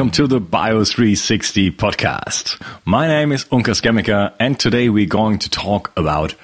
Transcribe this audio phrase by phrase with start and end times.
[0.00, 2.58] welcome to the Bio360 podcast.
[2.86, 6.34] My name is Unkas Gemmiker, and today we're going to talk about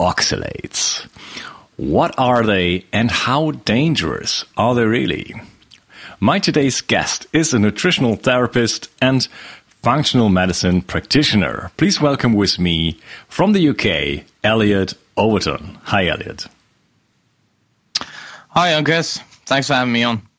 [0.00, 1.02] oxalates.
[1.76, 5.34] What are they and how dangerous are they really?
[6.20, 9.28] My today's guest is a nutritional therapist and
[9.82, 11.70] functional medicine practitioner.
[11.76, 15.78] Please welcome with me from the UK, Elliot Overton.
[15.82, 16.46] Hi, Elliot.
[17.98, 19.18] Hi, Unkas.
[19.44, 20.31] Thanks for having me on.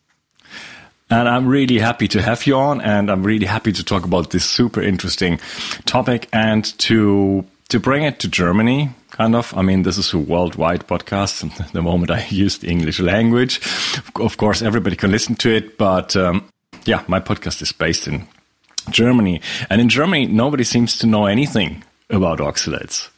[1.13, 4.31] And I'm really happy to have you on, and I'm really happy to talk about
[4.31, 5.39] this super interesting
[5.85, 8.89] topic and to to bring it to Germany.
[9.11, 9.53] Kind of.
[9.55, 11.43] I mean, this is a worldwide podcast.
[11.71, 13.61] The moment I use the English language,
[14.15, 15.77] of course, everybody can listen to it.
[15.77, 16.49] But um,
[16.85, 18.27] yeah, my podcast is based in
[18.89, 19.39] Germany,
[19.69, 23.09] and in Germany, nobody seems to know anything about oxalates.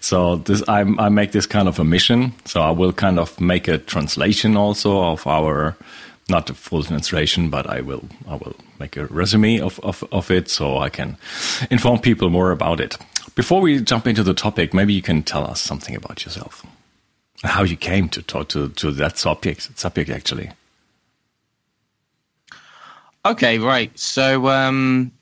[0.00, 2.32] So this, I, I make this kind of a mission.
[2.44, 5.76] So I will kind of make a translation also of our
[6.30, 10.30] not a full translation, but I will I will make a resume of, of, of
[10.30, 11.16] it so I can
[11.70, 12.96] inform people more about it.
[13.34, 16.64] Before we jump into the topic, maybe you can tell us something about yourself,
[17.42, 20.50] how you came to talk to, to that subject subject actually.
[23.24, 23.96] Okay, right.
[23.98, 25.12] So um,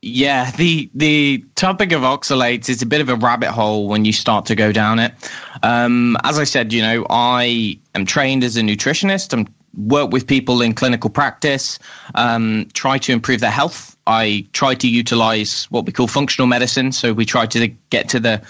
[0.00, 4.12] yeah, the the topic of oxalates is a bit of a rabbit hole when you
[4.12, 5.12] start to go down it.
[5.62, 9.32] Um, as I said, you know, I am trained as a nutritionist.
[9.32, 11.78] I'm work with people in clinical practice,
[12.14, 13.96] um, try to improve their health.
[14.06, 16.92] I try to utilize what we call functional medicine.
[16.92, 18.42] So we try to get to the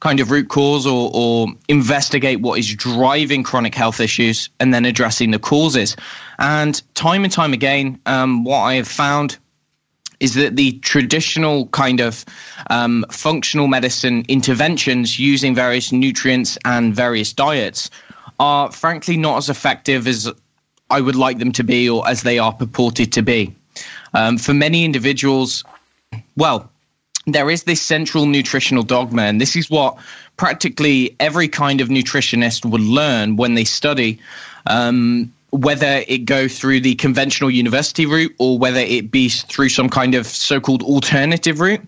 [0.00, 4.84] kind of root cause or, or investigate what is driving chronic health issues and then
[4.84, 5.94] addressing the causes.
[6.38, 9.36] And time and time again, um, what I have found
[10.20, 12.24] is that the traditional kind of
[12.68, 17.90] um, functional medicine interventions using various nutrients and various diets
[18.38, 20.30] are frankly not as effective as
[20.90, 23.54] I would like them to be or as they are purported to be.
[24.14, 25.64] Um, for many individuals,
[26.36, 26.70] well,
[27.26, 29.96] there is this central nutritional dogma, and this is what
[30.36, 34.18] practically every kind of nutritionist would learn when they study.
[34.66, 39.88] Um, whether it go through the conventional university route or whether it be through some
[39.88, 41.80] kind of so-called alternative route,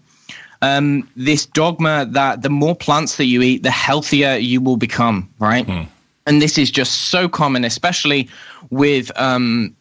[0.63, 5.29] um, this dogma that the more plants that you eat, the healthier you will become,
[5.39, 5.67] right?
[5.67, 5.87] Mm
[6.27, 8.29] and this is just so common, especially
[8.71, 9.75] with um,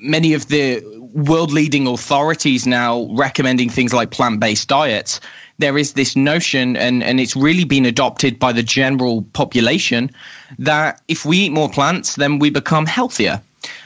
[0.00, 0.82] many of the
[1.14, 5.20] world leading authorities now recommending things like plant based diets.
[5.58, 10.10] There is this notion, and, and it's really been adopted by the general population,
[10.58, 13.40] that if we eat more plants, then we become healthier.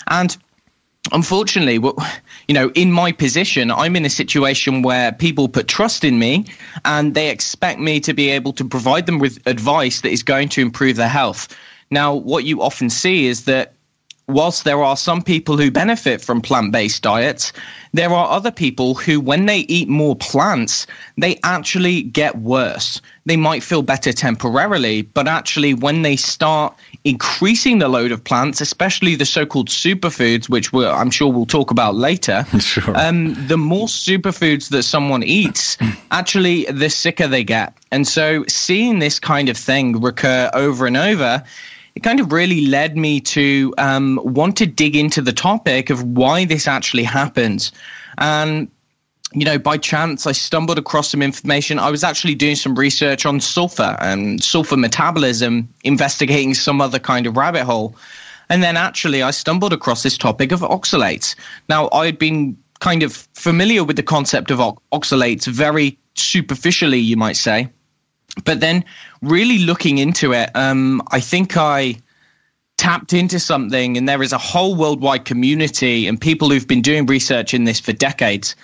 [0.09, 0.37] And
[1.13, 1.75] unfortunately,
[2.49, 6.47] you know, in my position, I'm in a situation where people put trust in me
[6.85, 10.49] and they expect me to be able to provide them with advice that is going
[10.51, 11.55] to improve their health.
[11.91, 13.75] Now, what you often see is that
[14.29, 17.53] whilst there are some people who benefit from plant based diets,
[17.93, 20.87] there are other people who, when they eat more plants,
[21.17, 23.01] they actually get worse.
[23.25, 28.61] They might feel better temporarily, but actually, when they start increasing the load of plants,
[28.61, 32.97] especially the so called superfoods, which I'm sure we'll talk about later, sure.
[32.97, 35.79] um, the more superfoods that someone eats,
[36.11, 37.73] actually, the sicker they get.
[37.91, 41.43] And so, seeing this kind of thing recur over and over,
[41.97, 46.03] it kind of really led me to um, want to dig into the topic of
[46.03, 47.73] why this actually happens.
[48.19, 48.71] And
[49.33, 51.79] you know, by chance, I stumbled across some information.
[51.79, 57.27] I was actually doing some research on sulfur and sulfur metabolism, investigating some other kind
[57.27, 57.97] of rabbit hole.
[58.49, 61.35] And then actually, I stumbled across this topic of oxalates.
[61.69, 64.59] Now, I had been kind of familiar with the concept of
[64.93, 67.69] oxalates very superficially, you might say.
[68.45, 68.85] But then,
[69.27, 71.97] really looking into it, um, I think I
[72.77, 77.07] tapped into something, and there is a whole worldwide community and people who've been doing
[77.07, 78.55] research in this for decades.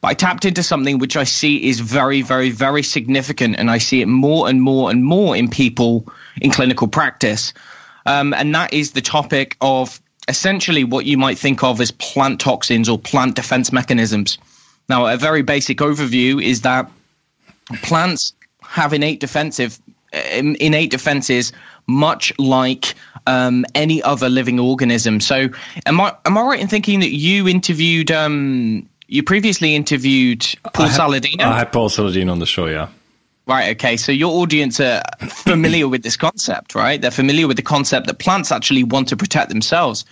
[0.00, 3.78] But I tapped into something which I see is very, very, very significant, and I
[3.78, 6.06] see it more and more and more in people
[6.40, 7.52] in clinical practice.
[8.04, 12.40] Um, and that is the topic of essentially what you might think of as plant
[12.40, 14.38] toxins or plant defense mechanisms.
[14.88, 16.90] Now, a very basic overview is that
[17.82, 18.32] plants
[18.62, 19.78] have innate defensive
[20.12, 21.52] innate defenses
[21.86, 22.94] much like
[23.26, 25.20] um, any other living organism.
[25.20, 25.48] So,
[25.86, 30.86] am I am I right in thinking that you interviewed um, you previously interviewed Paul
[30.86, 31.42] I had, Saladino?
[31.42, 32.88] I had Paul Saladino on the show, yeah.
[33.46, 33.76] Right.
[33.76, 33.96] Okay.
[33.96, 37.00] So your audience are familiar with this concept, right?
[37.00, 40.04] They're familiar with the concept that plants actually want to protect themselves.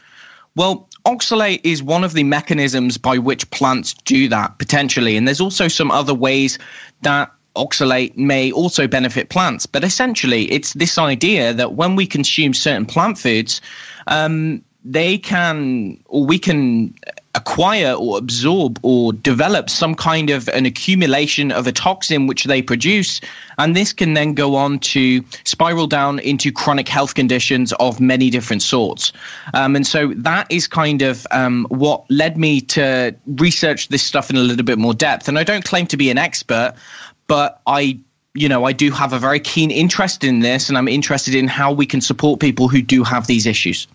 [0.55, 5.41] Well, oxalate is one of the mechanisms by which plants do that potentially, and there's
[5.41, 6.61] also some other ways
[7.03, 9.67] that oxalate may also benefit plants.
[9.67, 13.61] But essentially, it's this idea that when we consume certain plant foods,
[14.07, 16.95] um, they can, or we can
[17.35, 22.63] acquire or absorb or develop some kind of an accumulation of a toxin which they
[22.63, 23.21] produce.
[23.59, 28.31] And this can then go on to spiral down into chronic health conditions of many
[28.31, 29.13] different sorts.
[29.53, 34.31] Um, and so that is kind of um, what led me to research this stuff
[34.31, 35.29] in a little bit more depth.
[35.29, 36.75] And I don't claim to be an expert,
[37.27, 37.99] but I
[38.35, 41.47] you know, I do have a very keen interest in this, and I'm interested in
[41.47, 43.87] how we can support people who do have these issues.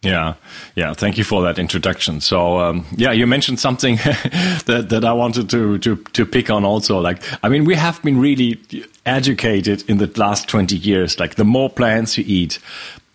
[0.00, 0.34] Yeah,
[0.76, 0.94] yeah.
[0.94, 2.20] Thank you for that introduction.
[2.20, 3.96] So, um, yeah, you mentioned something
[4.66, 7.00] that that I wanted to to to pick on also.
[7.00, 8.60] Like, I mean, we have been really
[9.04, 11.18] educated in the last twenty years.
[11.18, 12.60] Like, the more plants you eat,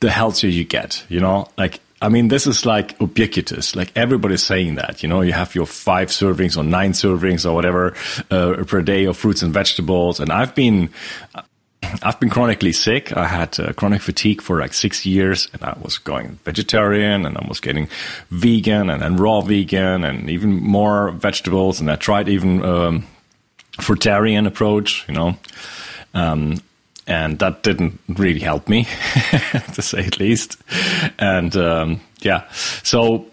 [0.02, 1.06] the healthier you get.
[1.08, 3.78] You know, like I mean, this is like ubiquitous.
[3.78, 5.02] Like everybody's saying that.
[5.02, 7.96] You know, you have your five servings or nine servings or whatever
[8.30, 10.20] uh, per day of fruits and vegetables.
[10.20, 10.90] And I've been,
[12.04, 13.16] I've been chronically sick.
[13.16, 17.38] I had uh, chronic fatigue for like six years, and I was going vegetarian, and
[17.38, 17.88] I was getting
[18.32, 21.80] vegan, and then raw vegan, and even more vegetables.
[21.80, 23.08] And I tried even um,
[23.78, 25.06] fruitarian approach.
[25.08, 25.38] You know.
[26.14, 26.62] Um,
[27.08, 28.84] and that didn't really help me,
[29.74, 30.58] to say at least.
[31.20, 32.48] And um, yeah,
[32.84, 33.26] so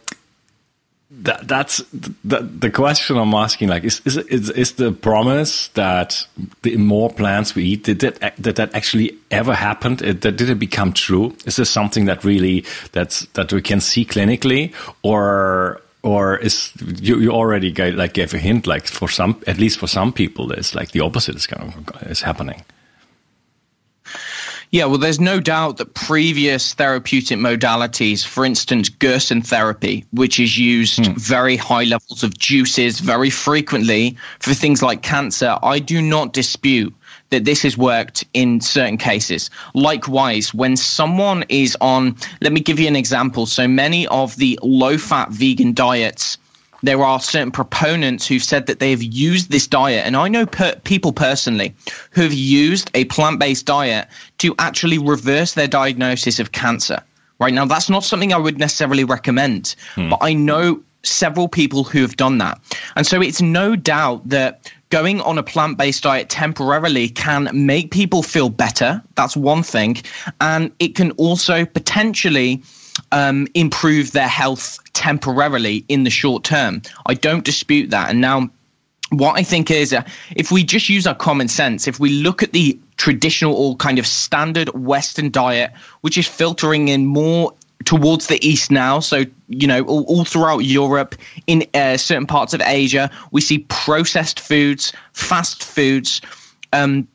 [1.10, 3.68] that, that's the, the question I'm asking.
[3.68, 6.26] Like, is, is is is the promise that
[6.62, 9.96] the more plants we eat did that did that actually ever happen?
[9.96, 11.36] Did, did it become true?
[11.46, 17.18] Is this something that really that's that we can see clinically, or or is you,
[17.18, 20.50] you already gave, like gave a hint like for some at least for some people
[20.52, 21.74] it's like the opposite is going
[22.06, 22.64] is happening
[24.72, 30.56] yeah, well, there's no doubt that previous therapeutic modalities, for instance, Gerson therapy, which is
[30.56, 31.16] used mm.
[31.16, 36.94] very high levels of juices very frequently for things like cancer, I do not dispute
[37.30, 39.50] that this has worked in certain cases.
[39.74, 43.46] Likewise, when someone is on, let me give you an example.
[43.46, 46.38] So many of the low fat vegan diets
[46.82, 50.46] there are certain proponents who've said that they have used this diet, and I know
[50.46, 51.74] per- people personally
[52.10, 57.00] who have used a plant based diet to actually reverse their diagnosis of cancer.
[57.38, 60.10] Right now, that's not something I would necessarily recommend, hmm.
[60.10, 62.60] but I know several people who have done that.
[62.96, 67.90] And so it's no doubt that going on a plant based diet temporarily can make
[67.90, 69.02] people feel better.
[69.14, 69.96] That's one thing.
[70.40, 72.62] And it can also potentially
[73.12, 76.82] um, improve their health temporarily in the short term.
[77.06, 78.10] I don't dispute that.
[78.10, 78.50] And now,
[79.08, 80.02] what I think is uh,
[80.36, 83.98] if we just use our common sense, if we look at the traditional or kind
[83.98, 87.54] of standard Western diet, which is filtering in more
[87.86, 89.00] towards the east now.
[89.00, 91.14] So, you know, all, all throughout Europe,
[91.46, 96.20] in uh, certain parts of Asia, we see processed foods, fast foods.
[96.74, 97.08] Um,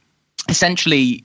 [0.49, 1.23] essentially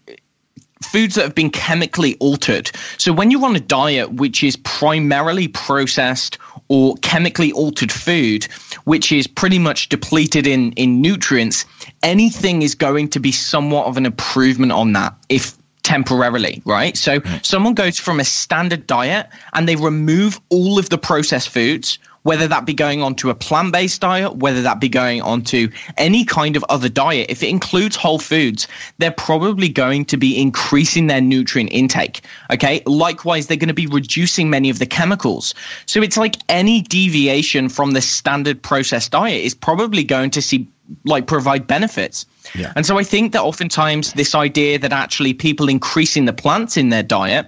[0.82, 2.71] foods that have been chemically altered.
[2.99, 6.38] So when you're on a diet which is primarily processed
[6.69, 8.44] or chemically altered food,
[8.85, 11.65] which is pretty much depleted in, in nutrients,
[12.03, 15.60] anything is going to be somewhat of an improvement on that if
[15.90, 16.97] temporarily, right?
[16.97, 17.38] So hmm.
[17.42, 22.47] someone goes from a standard diet and they remove all of the processed foods whether
[22.47, 26.54] that be going onto a plant based diet, whether that be going onto any kind
[26.54, 28.68] of other diet, if it includes whole foods,
[28.99, 32.20] they're probably going to be increasing their nutrient intake.
[32.52, 32.82] Okay.
[32.85, 35.54] Likewise, they're going to be reducing many of the chemicals.
[35.87, 40.68] So it's like any deviation from the standard processed diet is probably going to see
[41.04, 42.26] like provide benefits.
[42.54, 42.73] Yeah.
[42.76, 46.88] And so I think that oftentimes this idea that actually people increasing the plants in
[46.88, 47.47] their diet,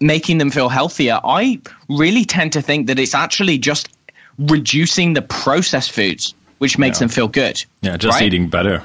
[0.00, 3.88] making them feel healthier, I really tend to think that it's actually just
[4.38, 7.00] reducing the processed foods, which makes yeah.
[7.00, 7.64] them feel good.
[7.82, 8.26] Yeah, just right?
[8.26, 8.82] eating better.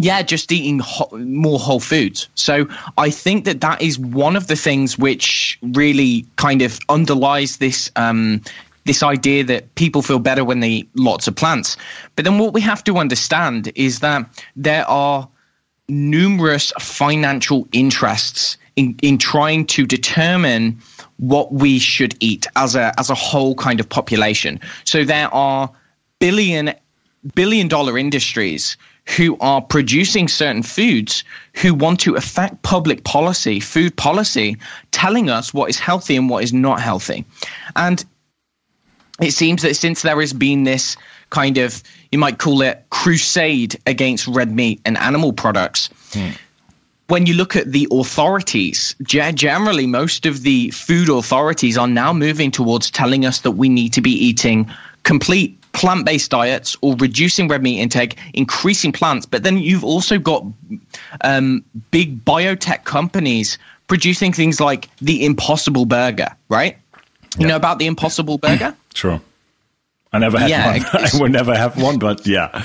[0.00, 2.28] Yeah, just eating ho- more whole foods.
[2.36, 7.56] So I think that that is one of the things which really kind of underlies
[7.56, 8.40] this um,
[8.88, 11.76] this idea that people feel better when they eat lots of plants.
[12.16, 14.26] But then what we have to understand is that
[14.56, 15.28] there are
[15.88, 20.80] numerous financial interests in, in trying to determine
[21.18, 24.58] what we should eat as a as a whole kind of population.
[24.84, 25.70] So there are
[26.18, 26.72] billion
[27.34, 28.76] billion dollar industries
[29.16, 34.56] who are producing certain foods who want to affect public policy, food policy,
[34.90, 37.24] telling us what is healthy and what is not healthy.
[37.74, 38.04] And
[39.20, 40.96] it seems that since there has been this
[41.30, 45.90] kind of you might call it crusade against red meat and animal products.
[46.12, 46.30] Hmm
[47.08, 52.50] when you look at the authorities, generally, most of the food authorities are now moving
[52.50, 54.70] towards telling us that we need to be eating
[55.04, 59.24] complete plant based diets or reducing red meat intake, increasing plants.
[59.24, 60.44] But then you've also got
[61.22, 66.76] um, big biotech companies producing things like the Impossible Burger, right?
[67.38, 68.76] You know about the Impossible Burger?
[68.94, 69.20] Sure.
[70.12, 70.84] I never had yeah, one.
[71.04, 72.64] I will never have one, but yeah.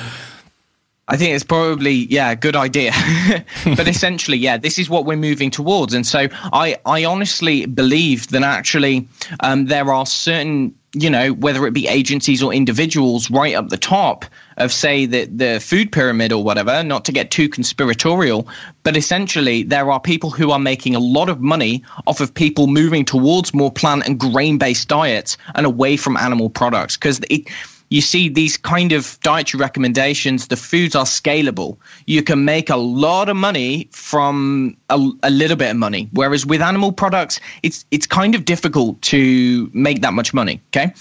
[1.08, 2.92] I think it's probably yeah a good idea,
[3.66, 8.30] but essentially yeah this is what we're moving towards, and so I I honestly believe
[8.30, 9.08] that actually
[9.42, 13.78] um, there are certain you know whether it be agencies or individuals right up the
[13.78, 14.26] top
[14.58, 18.48] of say the the food pyramid or whatever, not to get too conspiratorial,
[18.84, 22.68] but essentially there are people who are making a lot of money off of people
[22.68, 26.96] moving towards more plant and grain based diets and away from animal products.
[26.96, 27.50] Because it
[27.94, 31.78] you see these kind of dietary recommendations, the foods are scalable.
[32.08, 36.10] You can make a lot of money from a, a, little bit of money.
[36.12, 40.60] Whereas with animal products, it's it's kind of difficult to make that much money.
[40.70, 40.92] Okay.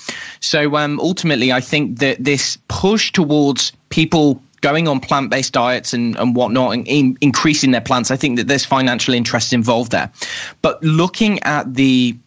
[0.41, 6.15] So um, ultimately, I think that this push towards people going on plant-based diets and,
[6.19, 10.13] and whatnot and in, increasing their plants, I think that there's financial interest involved there.
[10.61, 12.19] But looking at the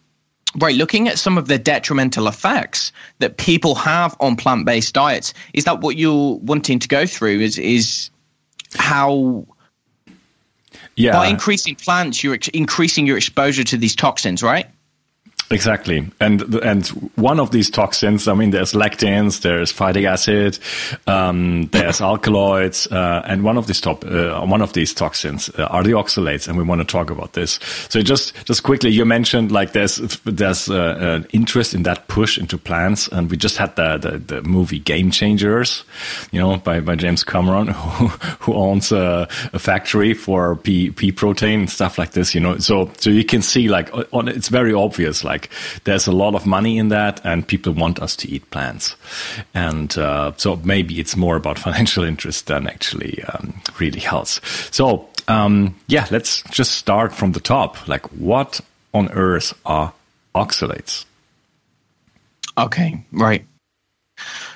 [0.56, 5.64] right, looking at some of the detrimental effects that people have on plant-based diets, is
[5.64, 7.40] that what you're wanting to go through?
[7.40, 8.10] Is is
[8.74, 9.46] how
[10.96, 11.12] yeah.
[11.12, 14.66] by increasing plants, you're ex- increasing your exposure to these toxins, right?
[15.48, 18.26] Exactly, and and one of these toxins.
[18.26, 20.58] I mean, there's lectins, there's phytic acid,
[21.06, 25.66] um, there's alkaloids, uh, and one of these top uh, one of these toxins uh,
[25.66, 27.60] are the oxalates, and we want to talk about this.
[27.88, 32.38] So just just quickly, you mentioned like there's there's uh, an interest in that push
[32.38, 35.84] into plants, and we just had the the, the movie Game Changers,
[36.32, 38.08] you know, by by James Cameron, who
[38.40, 42.34] who owns a, a factory for pea pea protein and stuff like this.
[42.34, 45.50] You know, so so you can see like on it's very obvious like like
[45.84, 48.96] there's a lot of money in that, and people want us to eat plants.
[49.54, 54.40] And uh, so maybe it's more about financial interest than actually um, really health.
[54.72, 57.88] So um, yeah, let's just start from the top.
[57.88, 58.60] Like, what
[58.94, 59.92] on earth are
[60.34, 61.04] oxalates?
[62.58, 63.44] Okay, right.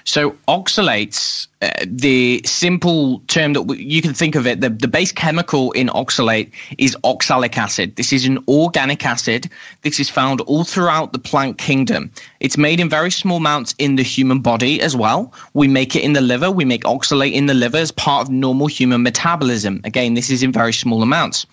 [0.04, 5.12] So oxalates, uh, the simple term that you can think of it, the, the base
[5.12, 7.96] chemical in oxalate is oxalic acid.
[7.96, 9.50] This is an organic acid.
[9.82, 12.10] This is found all throughout the plant kingdom.
[12.40, 15.32] It's made in very small amounts in the human body as well.
[15.54, 16.50] We make it in the liver.
[16.50, 19.80] We make oxalate in the liver as part of normal human metabolism.
[19.84, 21.46] Again, this is in very small amounts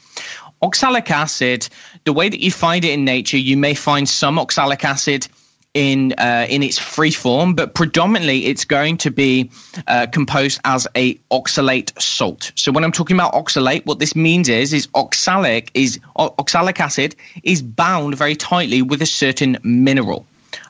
[0.63, 1.69] oxalic acid,
[2.05, 5.27] the way that you find it in nature, you may find some oxalic acid
[5.73, 9.51] in uh, in its free form, but predominantly it's going to be
[9.87, 12.51] uh, composed as a oxalate salt.
[12.55, 17.15] So when I'm talking about oxalate, what this means is is oxalic is oxalic acid
[17.43, 20.25] is bound very tightly with a certain mineral.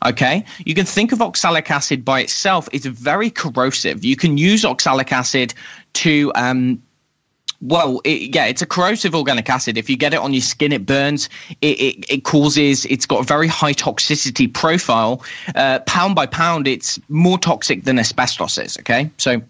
[0.06, 4.04] Okay, you can think of oxalic acid by itself; it's very corrosive.
[4.04, 5.54] You can use oxalic acid
[5.94, 6.82] to um,
[7.62, 9.78] well, it, yeah, it's a corrosive organic acid.
[9.78, 11.30] If you get it on your skin, it burns.
[11.62, 12.86] It, it, it causes.
[12.86, 15.24] It's got a very high toxicity profile.
[15.56, 18.78] Uh, pound by pound, it's more toxic than asbestos is.
[18.78, 19.42] Okay, so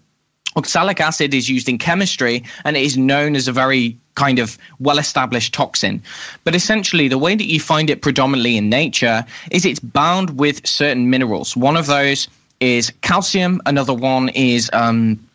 [0.56, 4.58] oxalic acid is used in chemistry and it is known as a very kind of
[4.80, 6.02] well established toxin.
[6.44, 10.66] But essentially, the way that you find it predominantly in nature is it's bound with
[10.66, 11.56] certain minerals.
[11.56, 12.26] One of those
[12.60, 13.60] is calcium.
[13.66, 15.28] Another one is um,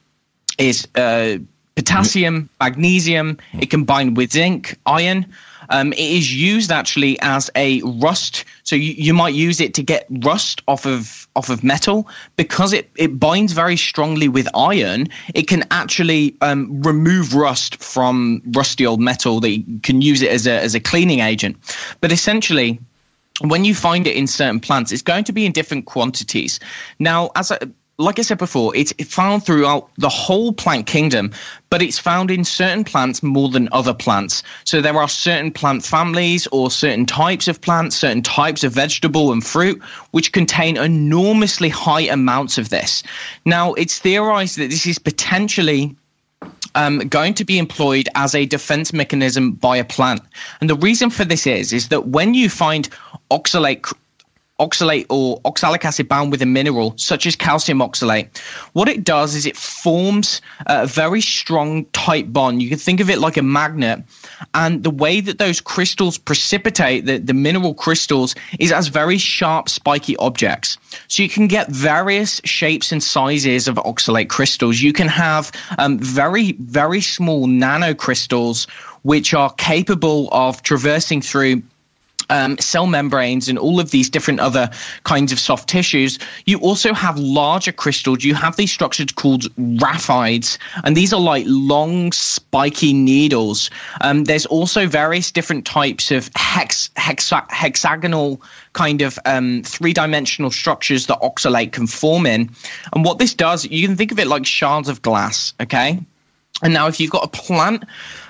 [0.57, 1.37] is uh,
[1.75, 3.37] potassium, magnesium.
[3.59, 5.25] It can bind with zinc, iron.
[5.69, 8.45] Um, it is used actually as a rust.
[8.63, 12.73] So you, you might use it to get rust off of off of metal because
[12.73, 15.07] it, it binds very strongly with iron.
[15.33, 19.39] It can actually um, remove rust from rusty old metal.
[19.39, 21.57] That you can use it as a as a cleaning agent.
[22.01, 22.79] But essentially,
[23.41, 26.59] when you find it in certain plants, it's going to be in different quantities.
[26.99, 27.69] Now, as a
[27.99, 31.31] like I said before, it's found throughout the whole plant kingdom,
[31.69, 34.41] but it's found in certain plants more than other plants.
[34.63, 39.31] So there are certain plant families or certain types of plants, certain types of vegetable
[39.31, 39.81] and fruit,
[40.11, 43.03] which contain enormously high amounts of this.
[43.45, 45.95] Now, it's theorized that this is potentially
[46.75, 50.21] um, going to be employed as a defense mechanism by a plant.
[50.61, 52.89] And the reason for this is, is that when you find
[53.29, 53.93] oxalate
[54.59, 58.37] oxalate or oxalic acid bound with a mineral such as calcium oxalate.
[58.73, 62.61] What it does is it forms a very strong tight bond.
[62.61, 64.03] You can think of it like a magnet.
[64.53, 69.69] And the way that those crystals precipitate the, the mineral crystals is as very sharp
[69.69, 70.77] spiky objects.
[71.07, 74.81] So you can get various shapes and sizes of oxalate crystals.
[74.81, 78.69] You can have um, very very small nanocrystals
[79.01, 81.61] which are capable of traversing through
[82.29, 84.69] um, cell membranes and all of these different other
[85.03, 88.23] kinds of soft tissues, you also have larger crystals.
[88.23, 93.69] You have these structures called raphides, and these are like long, spiky needles.
[94.01, 98.41] Um, there's also various different types of hex, hexa, hexagonal
[98.73, 102.49] kind of um, three dimensional structures that oxalate can form in.
[102.93, 105.99] And what this does, you can think of it like shards of glass, okay?
[106.61, 107.83] And now, if you've got a plant,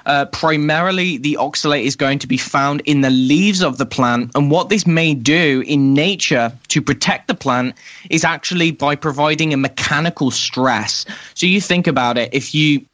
[0.06, 4.32] uh, primarily the oxalate is going to be found in the leaves of the plant.
[4.36, 7.76] And what this may do in nature to protect the plant
[8.10, 11.06] is actually by providing a mechanical stress.
[11.34, 12.86] So you think about it, if you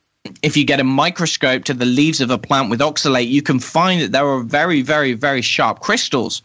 [0.44, 3.60] if you get a microscope to the leaves of a plant with oxalate, you can
[3.60, 6.42] find that there are very, very, very sharp crystals.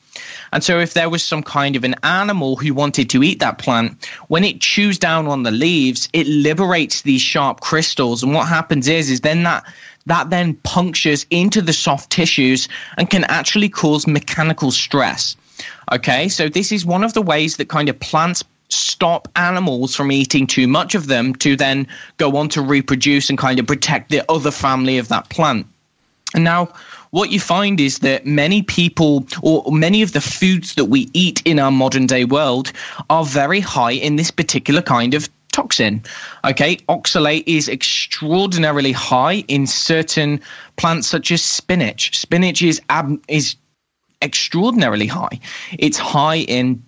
[0.52, 3.58] And so, if there was some kind of an animal who wanted to eat that
[3.58, 8.22] plant, when it chews down on the leaves, it liberates these sharp crystals.
[8.22, 9.64] And what happens is, is then that
[10.06, 15.36] that then punctures into the soft tissues and can actually cause mechanical stress.
[15.92, 20.10] Okay, so this is one of the ways that kind of plants stop animals from
[20.10, 24.10] eating too much of them to then go on to reproduce and kind of protect
[24.10, 25.66] the other family of that plant.
[26.34, 26.72] And now,
[27.10, 31.40] what you find is that many people or many of the foods that we eat
[31.44, 32.72] in our modern day world
[33.08, 36.02] are very high in this particular kind of toxin.
[36.44, 40.40] Okay, oxalate is extraordinarily high in certain
[40.76, 42.18] plants such as spinach.
[42.18, 43.54] Spinach is ab- is
[44.20, 45.38] extraordinarily high.
[45.78, 46.82] It's high in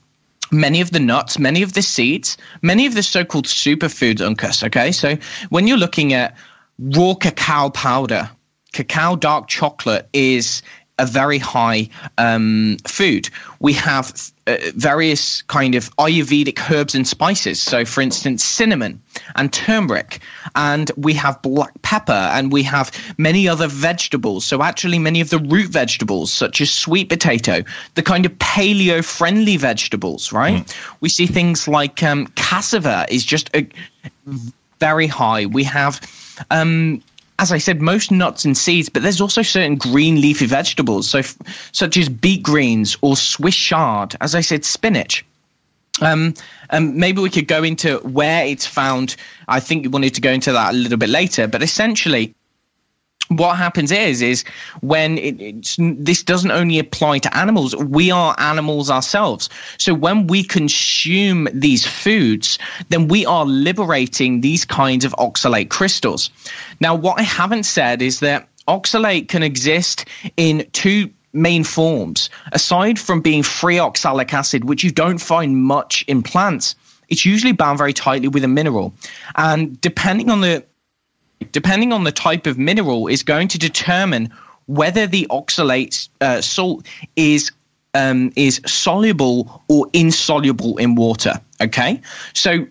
[0.51, 4.65] many of the nuts, many of the seeds, many of the so-called superfoods, Uncas.
[4.65, 5.17] Okay, so
[5.51, 6.37] when you're looking at
[6.79, 8.29] raw cacao powder,
[8.73, 10.63] cacao dark chocolate is
[10.99, 11.89] a very high
[12.19, 13.29] um, food.
[13.61, 17.61] We have uh, various kind of Ayurvedic herbs and spices.
[17.61, 19.03] So, for instance, cinnamon
[19.35, 20.21] and turmeric,
[20.55, 24.45] and we have black pepper, and we have many other vegetables.
[24.45, 27.63] So, actually, many of the root vegetables, such as sweet potato,
[27.95, 30.65] the kind of paleo friendly vegetables, right?
[30.65, 30.97] Mm.
[31.01, 33.69] We see things like um, cassava is just a,
[34.81, 35.47] very high.
[35.47, 36.01] We have
[36.51, 37.03] um,
[37.39, 41.23] as I said, most nuts and seeds, but there's also certain green leafy vegetables, so
[41.73, 44.17] such as beet greens or Swiss chard.
[44.21, 45.25] As I said, spinach.
[46.01, 46.35] Um,
[46.71, 49.17] um, maybe we could go into where it's found.
[49.49, 52.35] I think you wanted to go into that a little bit later, but essentially,
[53.29, 54.45] what happens is is
[54.81, 59.49] when it, this doesn't only apply to animals we are animals ourselves.
[59.79, 62.59] So when we consume these foods
[62.89, 66.31] then we are liberating these kinds of oxalate crystals.
[66.81, 70.05] Now what i haven't said is that oxalate can exist
[70.37, 72.31] in two main forms.
[72.53, 76.77] Aside from being free oxalic acid which you don't find much in plants
[77.09, 78.93] it's usually bound very tightly with a mineral.
[79.37, 80.65] And depending on the
[81.53, 84.33] depending on the type of mineral, is going to determine
[84.67, 87.53] whether the oxalate uh, salt is
[87.95, 91.41] um, is soluble or insoluble in water.
[91.61, 92.01] Okay,
[92.35, 92.67] so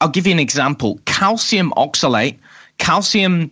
[0.00, 2.38] I'll give you an example: calcium oxalate,
[2.78, 3.50] calcium,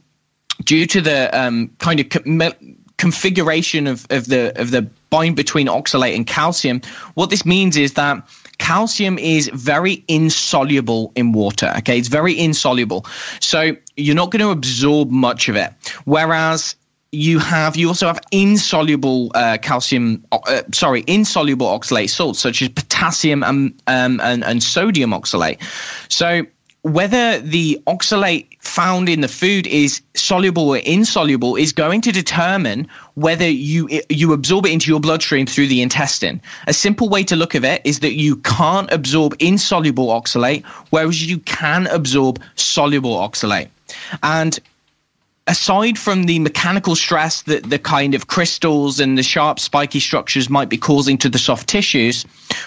[0.65, 2.53] due to the um, kind of co-
[2.99, 6.83] configuration of, of the of the bind between oxalate and calcium.
[7.15, 8.23] What this means is that
[8.59, 11.73] calcium is very insoluble in water.
[11.79, 13.07] Okay, it's very insoluble.
[13.41, 15.73] So you're not going to absorb much of it.
[16.05, 16.77] Whereas
[17.11, 22.69] you have you also have insoluble uh, calcium uh, sorry insoluble oxalate salts such as
[22.69, 25.59] potassium and, um, and and sodium oxalate
[26.11, 26.45] so
[26.83, 32.87] whether the oxalate found in the food is soluble or insoluble is going to determine
[33.19, 36.41] whether you you absorb it into your bloodstream through the intestine.
[36.69, 41.29] A simple way to look at it is that you can't absorb insoluble oxalate, whereas
[41.29, 43.69] you can absorb soluble oxalate.
[44.23, 44.59] And
[45.49, 50.49] aside from the mechanical stress that the kind of crystals and the sharp spiky structures
[50.49, 52.25] might be causing to the soft tissues,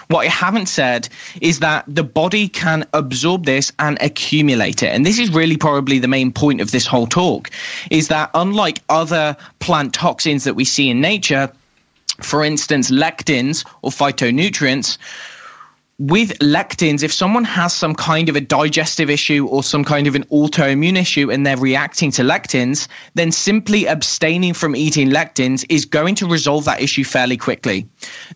[0.07, 1.09] what I haven't said
[1.41, 4.87] is that the body can absorb this and accumulate it.
[4.87, 7.49] And this is really probably the main point of this whole talk
[7.89, 11.51] is that unlike other plant toxins that we see in nature,
[12.21, 14.97] for instance, lectins or phytonutrients,
[16.01, 20.15] with lectins, if someone has some kind of a digestive issue or some kind of
[20.15, 25.85] an autoimmune issue and they're reacting to lectins, then simply abstaining from eating lectins is
[25.85, 27.87] going to resolve that issue fairly quickly.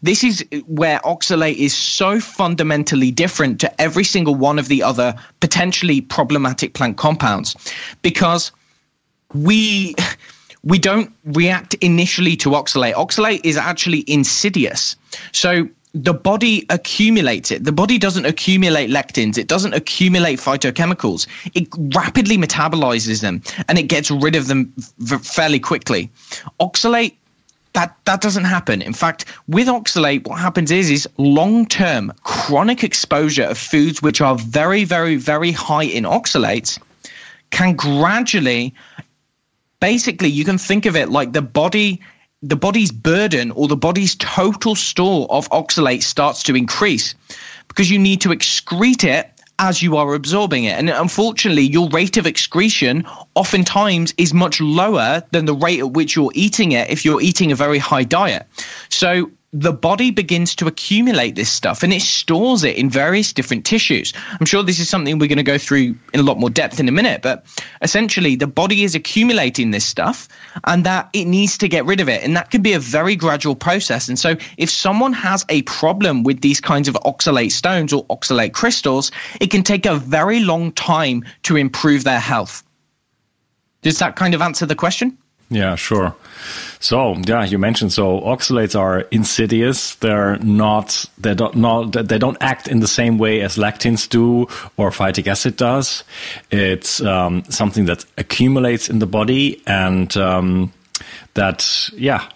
[0.03, 5.15] This is where oxalate is so fundamentally different to every single one of the other
[5.39, 7.55] potentially problematic plant compounds
[8.03, 8.51] because
[9.33, 9.95] we
[10.63, 12.93] we don't react initially to oxalate.
[12.93, 14.95] Oxalate is actually insidious.
[15.31, 17.63] So the body accumulates it.
[17.63, 19.37] The body doesn't accumulate lectins.
[19.37, 21.25] It doesn't accumulate phytochemicals.
[21.53, 26.11] It rapidly metabolizes them and it gets rid of them v- fairly quickly.
[26.59, 27.15] Oxalate
[27.73, 28.81] that that doesn't happen.
[28.81, 34.21] In fact, with oxalate, what happens is is long term chronic exposure of foods which
[34.21, 36.79] are very, very, very high in oxalates
[37.51, 38.73] can gradually
[39.79, 42.01] basically you can think of it like the body
[42.41, 47.15] the body's burden or the body's total store of oxalate starts to increase
[47.67, 50.77] because you need to excrete it as you are absorbing it.
[50.77, 56.15] And unfortunately, your rate of excretion oftentimes is much lower than the rate at which
[56.15, 58.45] you're eating it if you're eating a very high diet.
[58.89, 63.65] So the body begins to accumulate this stuff and it stores it in various different
[63.65, 64.11] tissues.
[64.37, 66.77] I'm sure this is something we're going to go through in a lot more depth
[66.77, 67.45] in a minute, but
[67.81, 70.27] essentially the body is accumulating this stuff
[70.65, 72.21] and that it needs to get rid of it.
[72.21, 74.09] And that can be a very gradual process.
[74.09, 78.51] And so if someone has a problem with these kinds of oxalate stones or oxalate
[78.51, 82.61] crystals, it can take a very long time to improve their health.
[83.83, 85.17] Does that kind of answer the question?
[85.49, 86.15] Yeah, sure.
[86.79, 89.95] So, yeah, you mentioned so oxalates are insidious.
[89.95, 94.43] They're not they don't not they don't act in the same way as lectins do
[94.77, 96.03] or phytic acid does.
[96.49, 100.73] It's um, something that accumulates in the body and um,
[101.35, 102.27] that yeah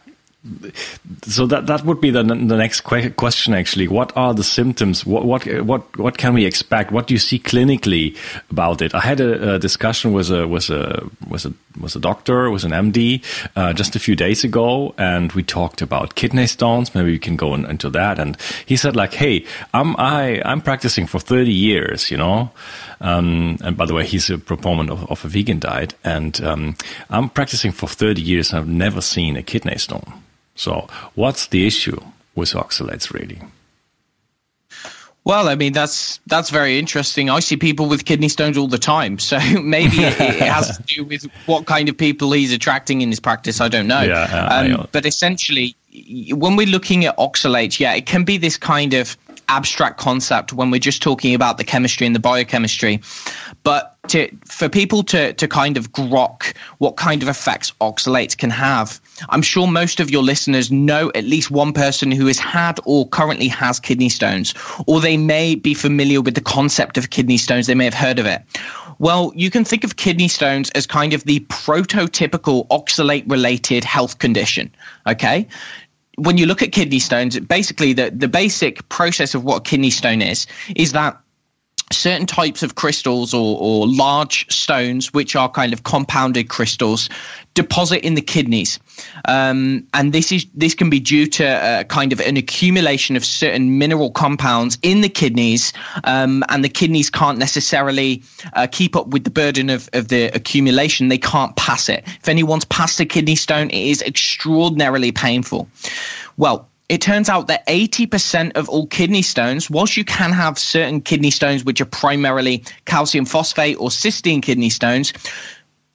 [1.23, 5.25] so that that would be the the next question actually what are the symptoms what
[5.25, 8.15] what what what can we expect what do you see clinically
[8.49, 11.99] about it i had a, a discussion with a with a with a with a
[11.99, 13.23] doctor was an md
[13.55, 16.93] uh, just a few days ago and we talked about kidney stones.
[16.93, 18.19] Maybe we can go in, into that.
[18.19, 22.51] And he said like hey i'm i i'm practicing for 30 years you know?
[23.01, 25.93] Um, and by the way he's a proponent of, of a vegan diet.
[26.03, 26.75] And um,
[27.09, 30.13] i'm practicing for 30 years and i've never seen a kidney stone.
[30.55, 32.01] So, what's the issue
[32.35, 33.39] with oxalates really?
[35.25, 37.29] Well, I mean that's that's very interesting.
[37.29, 40.83] I see people with kidney stones all the time, so maybe it, it, has to
[40.83, 43.61] do with what kind of people he's attracting in his practice.
[43.61, 44.01] I don't know.
[44.01, 45.75] Yeah, uh, um, but essentially,
[46.31, 49.17] when we're looking at oxalates, yeah, it can be this kind of
[49.49, 53.01] abstract concept when we're just talking about the chemistry and the biochemistry.
[53.63, 58.49] But to, for people to, to kind of grok what kind of effects oxalates can
[58.49, 62.79] have, I'm sure most of your listeners know at least one person who has had
[62.85, 64.53] or currently has kidney stones,
[64.87, 67.67] or they may be familiar with the concept of kidney stones.
[67.67, 68.41] They may have heard of it.
[68.99, 74.19] Well, you can think of kidney stones as kind of the prototypical oxalate related health
[74.19, 74.71] condition.
[75.07, 75.47] Okay
[76.19, 79.89] when you look at kidney stones, basically the, the basic process of what a kidney
[79.89, 81.19] stone is, is that
[81.91, 87.09] certain types of crystals or, or large stones, which are kind of compounded crystals,
[87.55, 88.79] deposit in the kidneys,
[89.25, 93.25] um, and this is this can be due to uh, kind of an accumulation of
[93.25, 95.73] certain mineral compounds in the kidneys,
[96.03, 98.23] um, and the kidneys can't necessarily
[98.53, 101.07] uh, keep up with the burden of, of the accumulation.
[101.09, 102.03] They can't pass it.
[102.05, 105.67] If anyone's passed a kidney stone, it is extraordinarily painful.
[106.37, 111.01] Well, it turns out that 80% of all kidney stones, whilst you can have certain
[111.01, 115.13] kidney stones which are primarily calcium phosphate or cysteine kidney stones,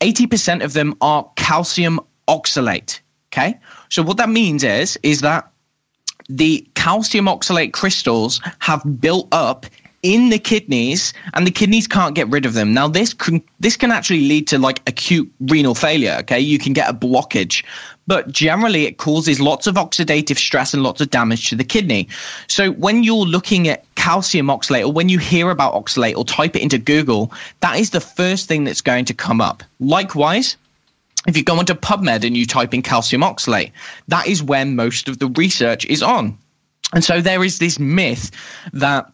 [0.00, 3.00] 80% of them are calcium oxalate.
[3.32, 3.58] Okay.
[3.88, 5.50] So what that means is, is that
[6.28, 9.66] the calcium oxalate crystals have built up
[10.04, 12.74] in the kidneys and the kidneys can't get rid of them.
[12.74, 16.38] Now this can this can actually lead to like acute renal failure, okay?
[16.38, 17.64] You can get a blockage.
[18.06, 22.08] But generally it causes lots of oxidative stress and lots of damage to the kidney.
[22.48, 26.54] So when you're looking at calcium oxalate or when you hear about oxalate or type
[26.54, 29.62] it into Google, that is the first thing that's going to come up.
[29.80, 30.58] Likewise,
[31.26, 33.72] if you go onto PubMed and you type in calcium oxalate,
[34.08, 36.36] that is where most of the research is on.
[36.92, 38.30] And so there is this myth
[38.74, 39.10] that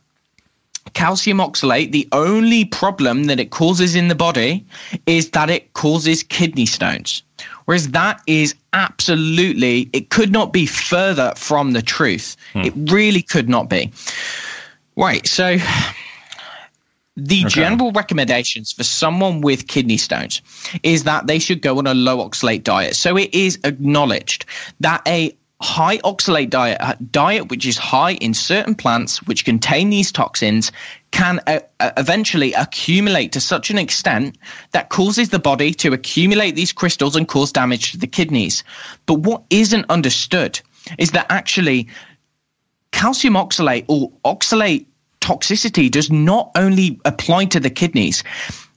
[0.95, 4.65] calcium oxalate, the only problem that it causes in the body
[5.07, 7.23] is that it causes kidney stones.
[7.65, 12.37] Whereas that is absolutely, it could not be further from the truth.
[12.53, 12.61] Hmm.
[12.61, 13.91] It really could not be.
[14.97, 15.27] Right.
[15.27, 15.57] So
[17.17, 17.49] the okay.
[17.49, 20.41] general recommendations for someone with kidney stones
[20.83, 22.97] is that they should go on a low oxalate diet.
[22.97, 24.47] So it is acknowledged
[24.81, 29.91] that a high oxalate diet, a diet which is high in certain plants which contain
[29.91, 30.73] these toxins,
[31.11, 34.39] can uh, uh, eventually accumulate to such an extent
[34.73, 38.65] that causes the body to accumulate these crystals and cause damage to the kidneys.
[39.07, 40.61] But what isn't understood
[40.99, 41.89] is that actually
[42.93, 44.87] calcium oxalate or oxalate
[45.21, 48.25] toxicity does not only apply to the kidneys.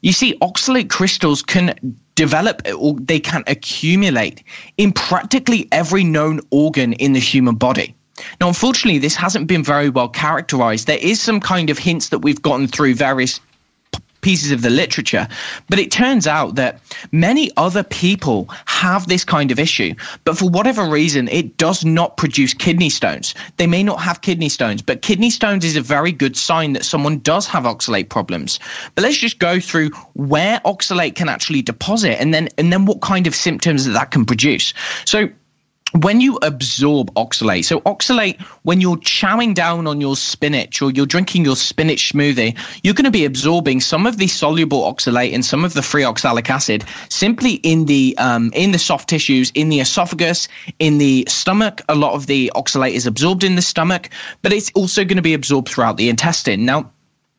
[0.01, 4.43] You see, oxalate crystals can develop or they can accumulate
[4.77, 7.95] in practically every known organ in the human body.
[8.39, 10.87] Now, unfortunately, this hasn't been very well characterized.
[10.87, 13.39] There is some kind of hints that we've gotten through various
[14.23, 15.27] pieces of the literature.
[15.69, 16.79] But it turns out that
[17.11, 22.17] many other people have this kind of issue, but for whatever reason, it does not
[22.17, 23.35] produce kidney stones.
[23.57, 26.85] They may not have kidney stones, but kidney stones is a very good sign that
[26.85, 28.59] someone does have oxalate problems.
[28.95, 33.01] But let's just go through where oxalate can actually deposit and then and then what
[33.01, 34.73] kind of symptoms that, that can produce.
[35.05, 35.29] So
[36.01, 41.05] when you absorb oxalate, so oxalate, when you're chowing down on your spinach or you're
[41.05, 45.45] drinking your spinach smoothie, you're going to be absorbing some of the soluble oxalate and
[45.45, 49.69] some of the free oxalic acid simply in the um, in the soft tissues, in
[49.69, 50.47] the esophagus,
[50.79, 51.81] in the stomach.
[51.89, 54.09] A lot of the oxalate is absorbed in the stomach,
[54.41, 56.65] but it's also going to be absorbed throughout the intestine.
[56.65, 56.91] Now,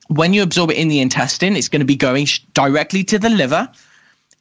[0.09, 3.31] when you absorb it in the intestine, it's going to be going directly to the
[3.31, 3.69] liver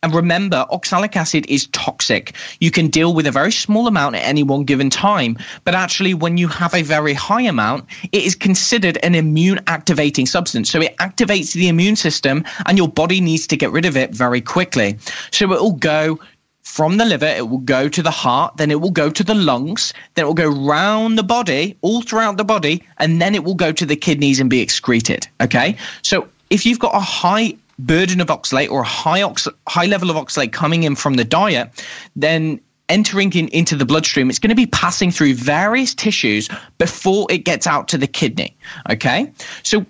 [0.04, 2.34] and remember, oxalic acid is toxic.
[2.60, 6.14] You can deal with a very small amount at any one given time, but actually,
[6.14, 10.70] when you have a very high amount, it is considered an immune activating substance.
[10.70, 14.12] So it activates the immune system, and your body needs to get rid of it
[14.12, 14.98] very quickly.
[15.32, 16.20] So it will go
[16.64, 19.36] from the liver, it will go to the heart, then it will go to the
[19.36, 23.44] lungs, then it will go round the body, all throughout the body, and then it
[23.44, 25.28] will go to the kidneys and be excreted.
[25.42, 25.78] Okay.
[26.02, 30.10] So if you've got a high burden of oxalate or a high ox- high level
[30.10, 34.50] of oxalate coming in from the diet, then entering in, into the bloodstream, it's going
[34.50, 38.56] to be passing through various tissues before it gets out to the kidney.
[38.90, 39.32] Okay,
[39.64, 39.86] so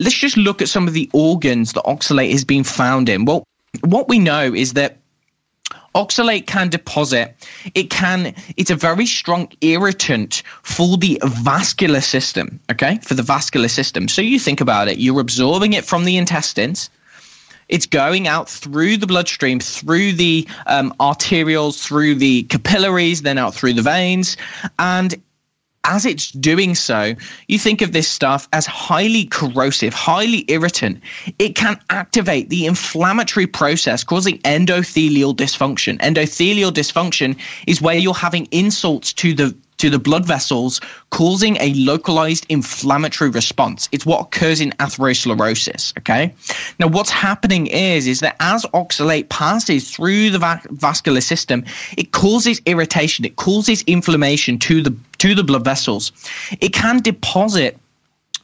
[0.00, 3.24] let's just look at some of the organs that oxalate has been found in.
[3.24, 3.44] Well,
[3.82, 4.98] what we know is that
[5.94, 7.34] oxalate can deposit
[7.74, 13.68] it can it's a very strong irritant for the vascular system okay for the vascular
[13.68, 16.90] system so you think about it you're absorbing it from the intestines
[17.68, 23.54] it's going out through the bloodstream, through the um, arterioles, through the capillaries, then out
[23.54, 24.36] through the veins.
[24.78, 25.14] And
[25.84, 27.14] as it's doing so,
[27.46, 31.02] you think of this stuff as highly corrosive, highly irritant.
[31.38, 35.98] It can activate the inflammatory process causing endothelial dysfunction.
[35.98, 41.74] Endothelial dysfunction is where you're having insults to the to the blood vessels, causing a
[41.74, 43.86] localized inflammatory response.
[43.92, 45.96] It's what occurs in atherosclerosis.
[45.98, 46.32] Okay.
[46.78, 51.66] Now, what's happening is is that as oxalate passes through the va- vascular system,
[51.98, 53.26] it causes irritation.
[53.26, 56.12] It causes inflammation to the to the blood vessels.
[56.60, 57.78] It can deposit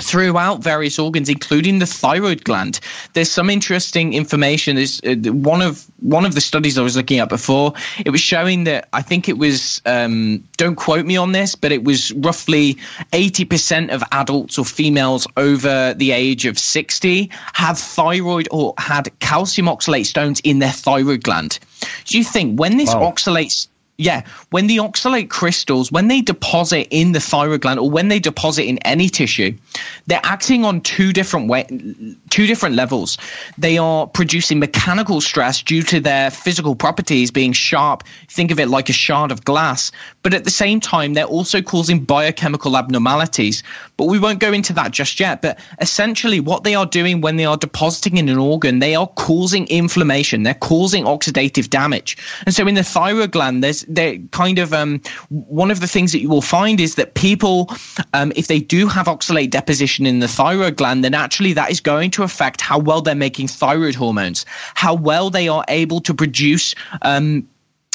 [0.00, 2.80] throughout various organs, including the thyroid gland.
[3.12, 4.76] There's some interesting information.
[4.76, 7.72] There's uh, one of one of the studies I was looking at before.
[8.04, 11.72] It was showing that I think it was um, don't quote me on this, but
[11.72, 12.74] it was roughly
[13.12, 19.66] 80% of adults or females over the age of 60 have thyroid or had calcium
[19.66, 21.58] oxalate stones in their thyroid gland.
[22.04, 23.10] Do you think when this wow.
[23.12, 23.68] oxalates
[24.00, 28.18] yeah, when the oxalate crystals, when they deposit in the thyroid gland or when they
[28.18, 29.54] deposit in any tissue,
[30.06, 31.66] they're acting on two different way,
[32.30, 33.18] two different levels.
[33.58, 38.04] They are producing mechanical stress due to their physical properties being sharp.
[38.28, 39.92] Think of it like a shard of glass.
[40.22, 43.62] But at the same time, they're also causing biochemical abnormalities.
[43.98, 45.42] But we won't go into that just yet.
[45.42, 49.08] But essentially, what they are doing when they are depositing in an organ, they are
[49.08, 50.42] causing inflammation.
[50.42, 52.16] They're causing oxidative damage.
[52.46, 56.12] And so in the thyroid gland, there's they kind of um, one of the things
[56.12, 57.70] that you will find is that people,
[58.14, 61.80] um, if they do have oxalate deposition in the thyroid gland, then actually that is
[61.80, 66.14] going to affect how well they're making thyroid hormones, how well they are able to
[66.14, 66.74] produce.
[67.02, 67.48] Um,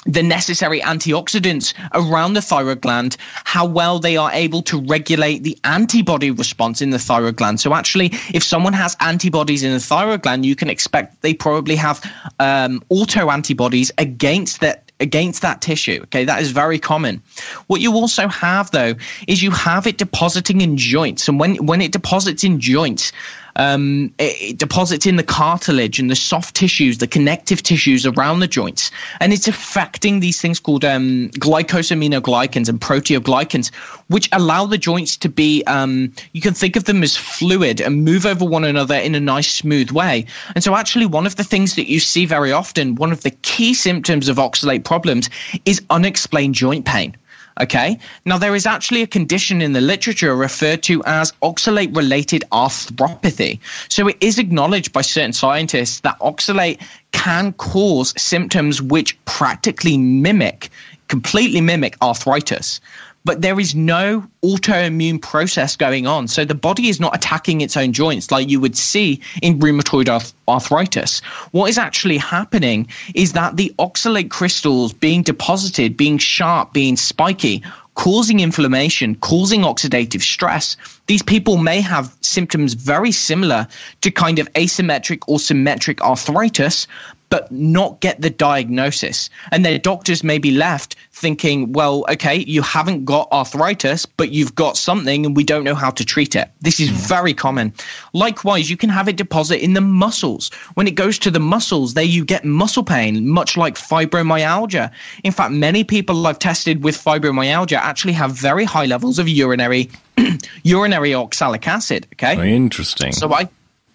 [0.07, 5.57] the necessary antioxidants around the thyroid gland, how well they are able to regulate the
[5.63, 7.59] antibody response in the thyroid gland.
[7.59, 11.75] So, actually, if someone has antibodies in the thyroid gland, you can expect they probably
[11.75, 12.03] have
[12.39, 16.01] um, auto antibodies against that against that tissue.
[16.03, 17.21] Okay, that is very common.
[17.67, 18.95] What you also have though
[19.27, 23.11] is you have it depositing in joints, and when when it deposits in joints,
[23.55, 28.39] um, it, it, deposits in the cartilage and the soft tissues, the connective tissues around
[28.39, 33.73] the joints, and it's affecting these things called um, glycosaminoglycans and proteoglycans,
[34.07, 38.03] which allow the joints to be, um, you can think of them as fluid and
[38.03, 40.25] move over one another in a nice, smooth way.
[40.53, 43.31] And so, actually, one of the things that you see very often, one of the
[43.31, 45.29] key symptoms of oxalate problems
[45.65, 47.15] is unexplained joint pain.
[47.61, 47.97] Okay.
[48.25, 53.59] Now, there is actually a condition in the literature referred to as oxalate related arthropathy.
[53.87, 56.81] So it is acknowledged by certain scientists that oxalate
[57.13, 60.69] can cause symptoms which practically mimic,
[61.07, 62.81] completely mimic arthritis
[63.25, 66.27] but there is no autoimmune process going on.
[66.27, 70.07] So the body is not attacking its own joints like you would see in rheumatoid
[70.47, 71.19] arthritis.
[71.51, 77.63] What is actually happening is that the oxalate crystals being deposited, being sharp, being spiky,
[77.95, 80.77] causing inflammation, causing oxidative stress.
[81.07, 83.67] These people may have symptoms very similar
[84.01, 86.87] to kind of asymmetric or symmetric arthritis,
[87.35, 89.29] but not get the diagnosis.
[89.51, 94.55] And their doctors may be left thinking, well, okay, you haven't got arthritis, but you've
[94.55, 96.49] got something and we don't know how to treat it.
[96.61, 96.95] This is hmm.
[96.95, 97.73] very common.
[98.13, 100.49] Likewise, you can have it deposit in the muscles.
[100.75, 104.89] When it goes to the muscles, there you get muscle pain, much like fibromyalgia.
[105.25, 109.89] In fact, many people I've tested with fibromyalgia actually have very high levels of urinary
[110.63, 112.07] urinary oxalic acid.
[112.13, 112.37] Okay.
[112.37, 113.11] Very interesting.
[113.11, 113.49] So I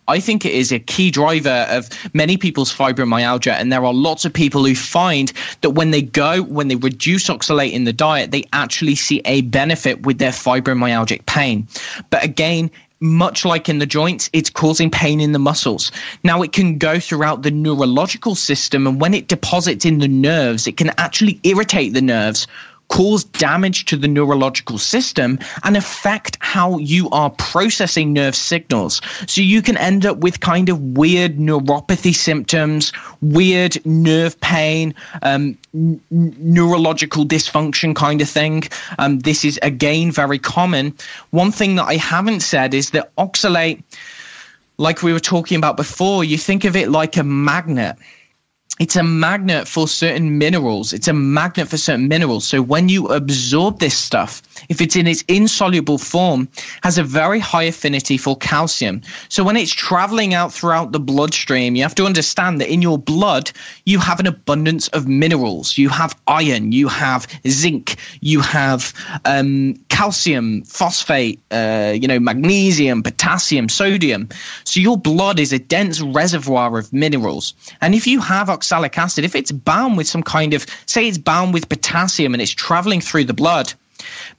[0.09, 3.53] I think it is a key driver of many people's fibromyalgia.
[3.53, 7.29] And there are lots of people who find that when they go, when they reduce
[7.29, 11.69] oxalate in the diet, they actually see a benefit with their fibromyalgic pain.
[12.11, 15.91] But again, much like in the joints, it's causing pain in the muscles.
[16.23, 20.67] Now, it can go throughout the neurological system, and when it deposits in the nerves,
[20.67, 22.47] it can actually irritate the nerves,
[22.91, 29.01] cause damage to the neurological system and affect how you are processing nerve signals.
[29.27, 35.57] So you can end up with kind of weird neuropathy symptoms, weird nerve pain, um,
[35.73, 38.65] n- neurological dysfunction kind of thing.
[38.99, 40.95] Um, this is again very common.
[41.31, 43.83] One thing that I haven't said is that oxalate,
[44.79, 47.97] like we were talking about before, you think of it like a magnet
[48.79, 50.95] it's a magnet for certain minerals.
[50.95, 52.47] It's a magnet for certain minerals.
[52.47, 56.49] So when you absorb this stuff, if it's in its insoluble form,
[56.83, 59.03] has a very high affinity for calcium.
[59.29, 62.97] So when it's traveling out throughout the bloodstream, you have to understand that in your
[62.97, 63.53] blood,
[63.85, 65.77] you have an abundance of minerals.
[65.77, 68.95] You have iron, you have zinc, you have
[69.27, 74.31] um, calcium, phosphate, uh, you know, magnesium, potassium, sodium.
[74.65, 77.53] So your blood is a dense reservoir of minerals.
[77.83, 81.09] And if you have oxygen, oxalic acid, if it's bound with some kind of, say
[81.09, 83.73] it's bound with potassium and it's traveling through the blood,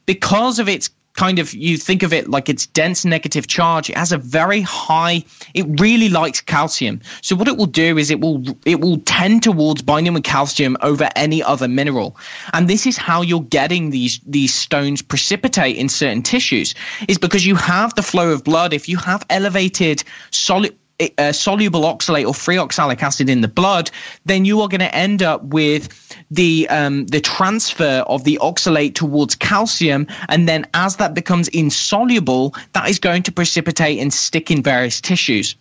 [0.06, 3.98] because of its kind of you think of it like it's dense negative charge it
[3.98, 5.22] has a very high
[5.54, 7.02] it really likes calcium.
[7.22, 10.78] So what it will do is it will it will tend towards binding with calcium
[10.82, 12.16] over any other mineral.
[12.54, 16.76] And this is how you're getting these these stones precipitate in certain tissues
[17.10, 18.72] is because you have the flow of blood.
[18.72, 20.78] If you have elevated solid
[21.18, 23.92] uh, soluble oxalate or free oxalic acid in the blood,
[24.26, 25.90] then you are going to end up with
[26.30, 32.56] the um, the transfer of the oxalate towards calcium, and then as that becomes insoluble,
[32.74, 35.56] that is going to precipitate and stick in various tissues.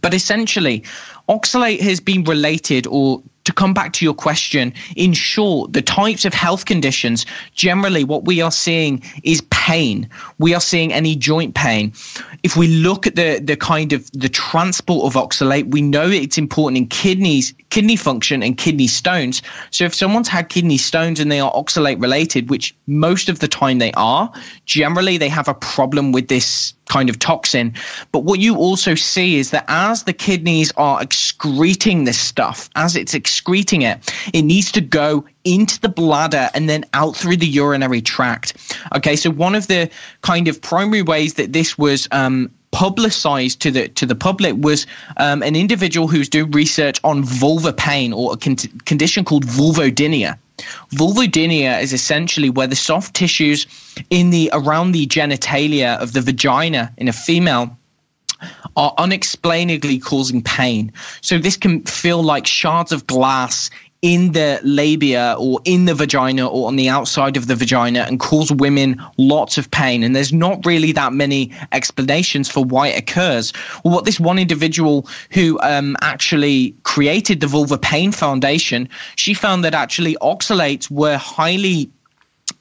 [0.00, 0.84] But essentially,
[1.28, 6.24] oxalate has been related or to come back to your question, in short, the types
[6.24, 10.08] of health conditions, generally what we are seeing is pain.
[10.38, 11.92] We are seeing any joint pain.
[12.42, 16.38] If we look at the, the kind of the transport of oxalate, we know it's
[16.38, 19.42] important in kidneys, kidney function and kidney stones.
[19.70, 23.48] So if someone's had kidney stones and they are oxalate related, which most of the
[23.48, 24.32] time they are,
[24.66, 27.72] generally they have a problem with this kind of toxin.
[28.12, 32.96] But what you also see is that as the kidneys are excreting this stuff, as
[32.96, 37.46] it's excreting it, it needs to go into the bladder and then out through the
[37.46, 38.76] urinary tract.
[38.94, 43.70] Okay, so one of the kind of primary ways that this was um, publicized to
[43.70, 48.34] the to the public was um, an individual who's doing research on vulva pain or
[48.34, 50.36] a con- condition called vulvodynia.
[50.92, 53.66] Vulvodynia is essentially where the soft tissues
[54.10, 57.76] in the around the genitalia of the vagina in a female
[58.76, 60.92] are unexplainably causing pain.
[61.20, 63.70] So this can feel like shards of glass
[64.02, 68.18] in the labia or in the vagina or on the outside of the vagina and
[68.18, 70.02] cause women lots of pain.
[70.02, 73.52] And there's not really that many explanations for why it occurs.
[73.84, 79.64] Well, what this one individual who um, actually created the Vulva Pain Foundation, she found
[79.64, 81.88] that actually oxalates were highly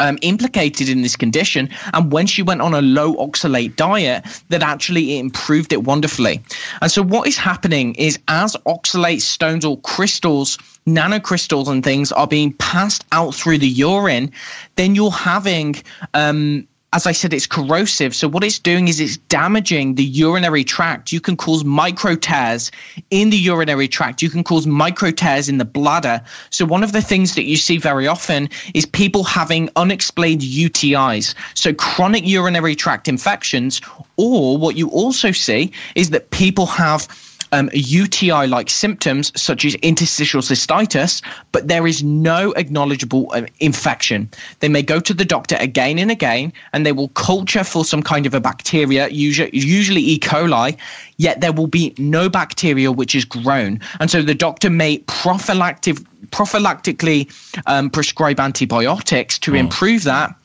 [0.02, 1.70] um, implicated in this condition.
[1.94, 6.42] And when she went on a low oxalate diet, that actually it improved it wonderfully.
[6.82, 12.28] And so what is happening is as oxalate stones or crystals, nanocrystals and things are
[12.28, 14.32] being passed out through the urine,
[14.76, 15.76] then you're having
[16.14, 18.14] um, as I said, it's corrosive.
[18.14, 21.14] So what it's doing is it's damaging the urinary tract.
[21.14, 22.70] You can cause micro tears
[23.10, 24.22] in the urinary tract.
[24.22, 26.22] You can cause micro tears in the bladder.
[26.50, 31.34] So one of the things that you see very often is people having unexplained UTIs.
[31.54, 33.80] So chronic urinary tract infections.
[34.18, 37.08] Or what you also see is that people have
[37.52, 41.22] um, UTI like symptoms such as interstitial cystitis,
[41.52, 44.30] but there is no acknowledgeable uh, infection.
[44.60, 48.02] They may go to the doctor again and again, and they will culture for some
[48.04, 50.20] kind of a bacteria, usually, usually E.
[50.20, 50.78] coli,
[51.18, 53.80] yet there will be no bacteria which is grown.
[54.00, 55.98] And so the doctor may prophylactic,
[56.32, 57.30] prophylactically
[57.66, 59.60] um, prescribe antibiotics to mm.
[59.60, 60.36] improve that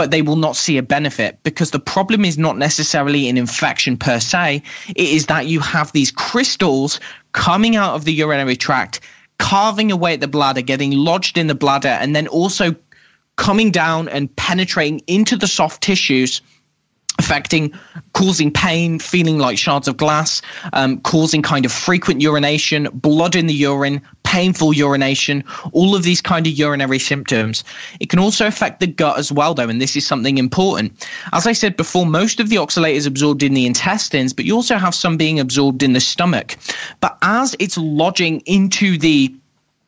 [0.00, 3.98] but they will not see a benefit because the problem is not necessarily an infection
[3.98, 4.62] per se.
[4.88, 6.98] It is that you have these crystals
[7.32, 9.00] coming out of the urinary tract,
[9.38, 12.74] carving away at the bladder, getting lodged in the bladder, and then also
[13.36, 16.40] coming down and penetrating into the soft tissues
[17.20, 17.72] affecting,
[18.14, 20.42] causing pain, feeling like shards of glass,
[20.72, 26.20] um, causing kind of frequent urination, blood in the urine, painful urination, all of these
[26.20, 27.62] kind of urinary symptoms.
[28.00, 31.06] It can also affect the gut as well, though, and this is something important.
[31.32, 34.54] As I said before, most of the oxalate is absorbed in the intestines, but you
[34.54, 36.56] also have some being absorbed in the stomach.
[37.00, 39.34] But as it's lodging into the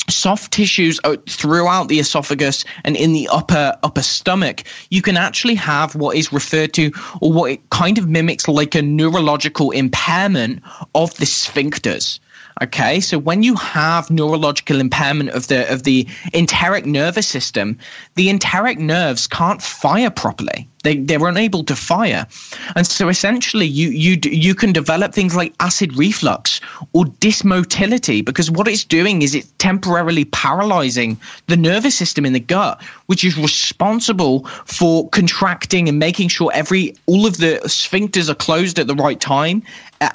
[0.08, 5.94] soft tissues throughout the esophagus and in the upper upper stomach you can actually have
[5.94, 6.90] what is referred to
[7.20, 10.62] or what it kind of mimics like a neurological impairment
[10.94, 12.18] of the sphincters
[12.60, 17.78] Okay, so when you have neurological impairment of the of the enteric nervous system,
[18.14, 20.68] the enteric nerves can't fire properly.
[20.82, 22.26] They they're unable to fire,
[22.74, 26.60] and so essentially you you you can develop things like acid reflux
[26.92, 32.40] or dysmotility because what it's doing is it's temporarily paralyzing the nervous system in the
[32.40, 38.34] gut, which is responsible for contracting and making sure every all of the sphincters are
[38.34, 39.62] closed at the right time,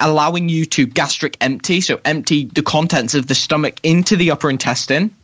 [0.00, 4.50] allowing you to gastric empty, so empty the contents of the stomach into the upper
[4.50, 5.14] intestine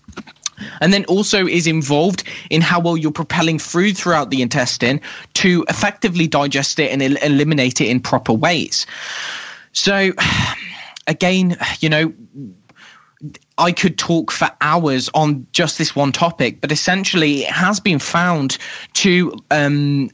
[0.80, 5.00] and then also is involved in how well you're propelling food throughout the intestine
[5.34, 8.86] to effectively digest it and el- eliminate it in proper ways.
[9.72, 10.12] So,
[11.06, 12.12] again, you know,
[13.56, 18.00] I could talk for hours on just this one topic, but essentially it has been
[18.00, 18.58] found
[18.94, 20.10] to um,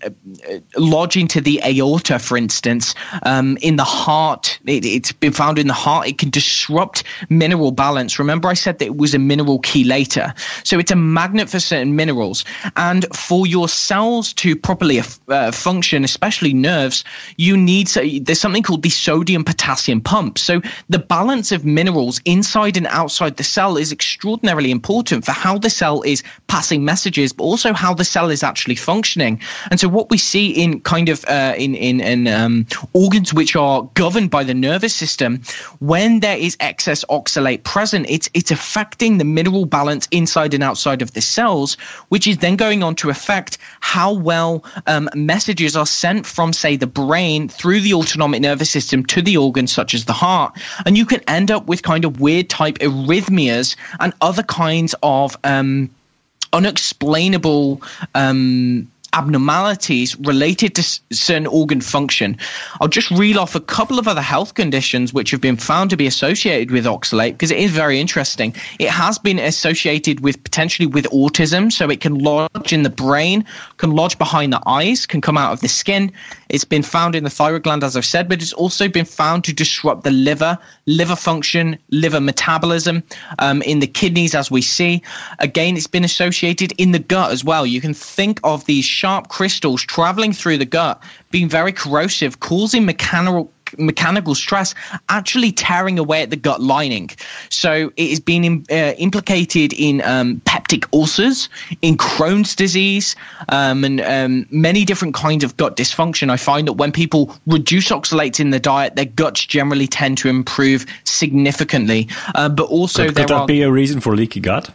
[0.77, 4.59] lodge into the aorta, for instance, um, in the heart.
[4.67, 6.07] It, has been found in the heart.
[6.07, 8.19] It can disrupt mineral balance.
[8.19, 10.37] Remember, I said that it was a mineral chelator.
[10.67, 12.45] So it's a magnet for certain minerals.
[12.77, 17.05] And for your cells to properly uh, function, especially nerves,
[17.39, 20.37] you need, so there's something called the sodium potassium pump.
[20.37, 20.61] So
[20.91, 25.71] the balance of minerals inside and outside the cell is extraordinarily important for how the
[25.71, 29.41] cell is passing messages, but also how the cell is actually functioning.
[29.71, 33.57] And so, what we see in kind of uh, in in, in um, organs which
[33.57, 35.43] are governed by the nervous system,
[35.79, 41.03] when there is excess oxalate present, it's it's affecting the mineral balance inside and outside
[41.03, 41.75] of the cells,
[42.09, 46.77] which is then going on to affect how well um, messages are sent from, say,
[46.77, 50.97] the brain through the autonomic nervous system to the organs such as the heart, and
[50.97, 55.37] you can end up with kind of weird type arrhythmias arrhythmias and other kinds of
[55.45, 55.91] um,
[56.53, 57.83] unexplainable
[58.15, 62.37] um, abnormalities related to certain organ function.
[62.81, 65.97] I'll just reel off a couple of other health conditions which have been found to
[65.97, 68.55] be associated with oxalate because it is very interesting.
[68.79, 73.45] It has been associated with potentially with autism, so it can lodge in the brain,
[73.79, 76.13] can lodge behind the eyes, can come out of the skin.
[76.49, 79.45] It's been found in the thyroid gland, as I've said, but it's also been found
[79.45, 83.03] to disrupt the liver, liver function, liver metabolism,
[83.39, 85.03] um, in the kidneys, as we see.
[85.39, 87.65] Again, it's been associated in the gut as well.
[87.65, 92.85] You can think of these sharp crystals traveling through the gut, being very corrosive, causing
[92.85, 94.75] mechanical mechanical stress
[95.11, 97.09] actually tearing away at the gut lining.
[97.51, 101.49] So it has been uh, implicated in um, peptic ulcers,
[101.81, 103.15] in Crohn's disease,
[103.49, 106.31] um, and um, many different kinds of gut dysfunction.
[106.31, 110.29] I find that when people reduce oxalates in the diet, their guts generally tend to
[110.29, 112.09] improve significantly.
[112.35, 114.69] Uh, but also, could, could that are, be a reason for leaky gut?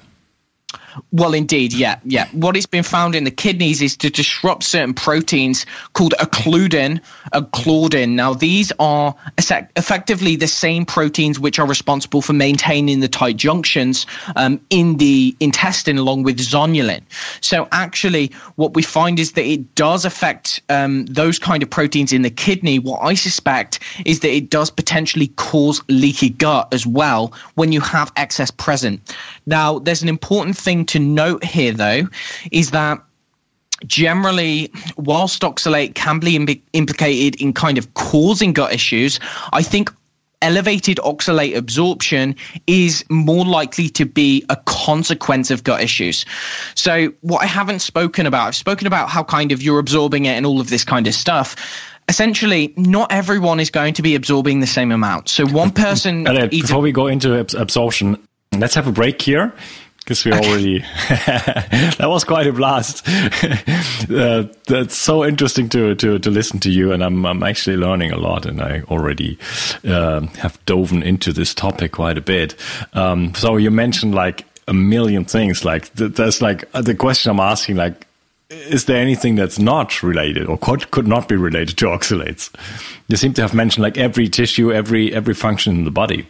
[1.12, 2.28] Well, indeed, yeah, yeah.
[2.32, 7.02] What has been found in the kidneys is to disrupt certain proteins called occludin,
[7.52, 8.16] claudin.
[8.16, 14.06] Now, these are effectively the same proteins which are responsible for maintaining the tight junctions
[14.36, 17.02] um, in the intestine, along with zonulin.
[17.42, 22.14] So, actually, what we find is that it does affect um, those kind of proteins
[22.14, 22.80] in the kidney.
[22.80, 27.82] What I suspect is that it does potentially cause leaky gut as well when you
[27.82, 29.16] have excess present.
[29.46, 32.08] Now, there's an important thing to note here, though,
[32.52, 33.02] is that
[33.86, 39.20] generally, whilst oxalate can be Im- implicated in kind of causing gut issues,
[39.54, 39.92] I think
[40.42, 42.36] elevated oxalate absorption
[42.68, 46.26] is more likely to be a consequence of gut issues.
[46.76, 50.32] So, what I haven't spoken about, I've spoken about how kind of you're absorbing it
[50.32, 51.56] and all of this kind of stuff
[52.08, 55.28] essentially not everyone is going to be absorbing the same amount.
[55.28, 56.28] So one person.
[56.28, 58.16] Elliot, before we go into absorption,
[58.60, 59.52] let's have a break here
[60.06, 60.80] because we already
[61.10, 63.08] that was quite a blast.
[64.10, 68.12] uh, that's so interesting to, to to listen to you, and I'm I'm actually learning
[68.12, 69.40] a lot, and I already
[69.84, 72.56] uh, have dove into this topic quite a bit.
[72.94, 75.66] Um, so you mentioned like a million things.
[75.66, 77.76] Like th- that's like uh, the question I'm asking.
[77.76, 78.06] Like,
[78.50, 82.54] is there anything that's not related or could could not be related to oxalates?
[83.08, 86.28] You seem to have mentioned like every tissue, every every function in the body.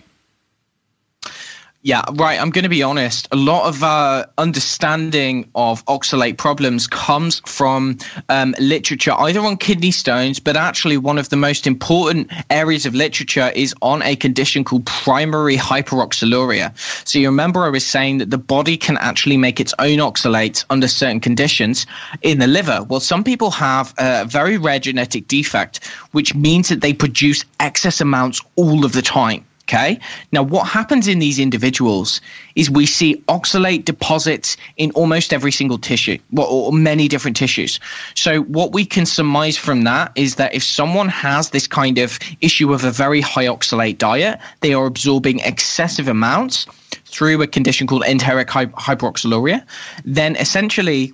[1.86, 2.42] Yeah, right.
[2.42, 3.28] I'm going to be honest.
[3.32, 9.92] A lot of our understanding of oxalate problems comes from um, literature, either on kidney
[9.92, 14.64] stones, but actually, one of the most important areas of literature is on a condition
[14.64, 16.76] called primary hyperoxaluria.
[17.08, 20.66] So, you remember I was saying that the body can actually make its own oxalates
[20.72, 21.86] under certain conditions
[22.24, 22.84] in the liver.
[22.90, 28.02] Well, some people have a very rare genetic defect, which means that they produce excess
[28.02, 29.46] amounts all of the time.
[29.68, 30.00] Okay.
[30.32, 32.22] Now, what happens in these individuals
[32.56, 37.80] is we see oxalate deposits in almost every single tissue, or many different tissues.
[38.14, 42.20] So, what we can surmise from that is that if someone has this kind of
[42.42, 46.68] issue of a very high oxalate diet, they are absorbing excessive amounts
[47.06, 49.66] through a condition called enteric hyperoxaluria,
[50.04, 51.12] then essentially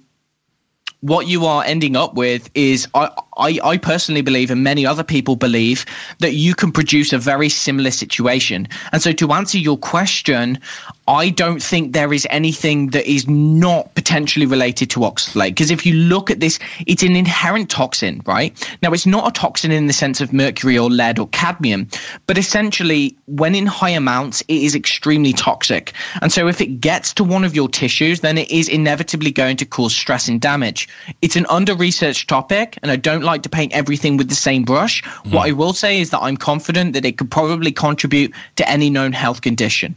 [1.01, 3.09] what you are ending up with is uh,
[3.41, 5.85] I, I, personally believe and many other people believe
[6.19, 8.67] that you can produce a very similar situation.
[8.91, 10.59] And so to answer your question,
[11.07, 15.49] I don't think there is anything that is not potentially related to oxalate.
[15.49, 18.55] Because if you look at this, it's an inherent toxin, right?
[18.81, 21.87] Now, it's not a toxin in the sense of mercury or lead or cadmium,
[22.27, 25.93] but essentially, when in high amounts, it is extremely toxic.
[26.21, 29.57] And so, if it gets to one of your tissues, then it is inevitably going
[29.57, 30.87] to cause stress and damage.
[31.21, 34.63] It's an under researched topic, and I don't like to paint everything with the same
[34.63, 35.03] brush.
[35.03, 35.33] Mm.
[35.33, 38.89] What I will say is that I'm confident that it could probably contribute to any
[38.89, 39.95] known health condition.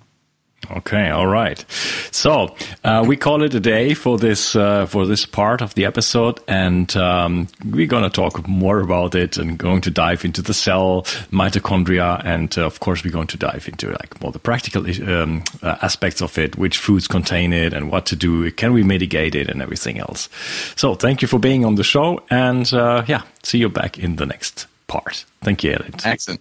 [0.71, 1.65] Okay, all right.
[2.11, 2.55] So
[2.85, 6.41] uh, we call it a day for this uh, for this part of the episode,
[6.49, 10.55] and um, we're going to talk more about it and going to dive into the
[10.55, 14.85] cell, mitochondria, and uh, of course we're going to dive into like more the practical
[15.09, 18.83] um, uh, aspects of it, which foods contain it, and what to do, can we
[18.83, 20.29] mitigate it, and everything else.
[20.77, 24.17] So thank you for being on the show, and uh, yeah, see you back in
[24.17, 25.25] the next part.
[25.43, 26.07] Thank you, Elliot.
[26.07, 26.41] Excellent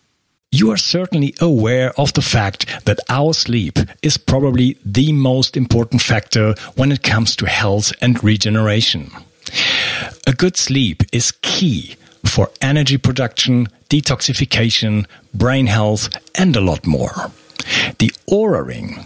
[0.54, 6.00] you are certainly aware of the fact that our sleep is probably the most important
[6.00, 9.10] factor when it comes to health and regeneration.
[10.28, 17.32] A good sleep is key for energy production, detoxification, brain health, and a lot more.
[17.98, 19.06] The Oura Ring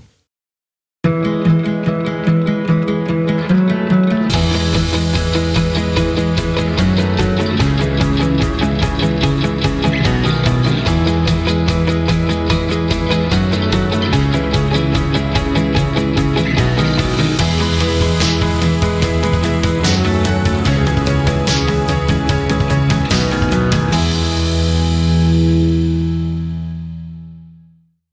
[1.03, 1.50] thank you.